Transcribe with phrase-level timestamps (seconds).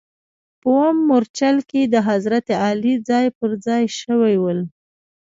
[0.61, 4.59] په اووم مورچل کې د حضرت علي ځاې پر ځا ې شوي ول.